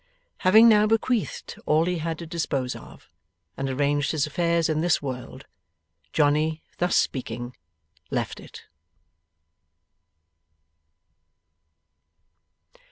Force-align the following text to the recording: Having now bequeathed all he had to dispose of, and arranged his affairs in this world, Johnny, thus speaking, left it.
Having 0.37 0.67
now 0.67 0.87
bequeathed 0.87 1.57
all 1.67 1.85
he 1.85 1.99
had 1.99 2.17
to 2.17 2.25
dispose 2.25 2.75
of, 2.75 3.07
and 3.55 3.69
arranged 3.69 4.13
his 4.13 4.25
affairs 4.25 4.67
in 4.67 4.81
this 4.81 4.99
world, 4.99 5.45
Johnny, 6.11 6.63
thus 6.79 6.95
speaking, 6.95 7.55
left 8.09 8.39
it. 8.39 8.63